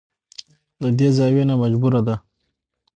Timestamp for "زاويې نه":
1.17-1.55